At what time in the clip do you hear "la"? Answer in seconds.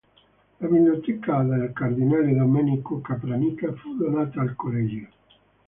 0.61-0.67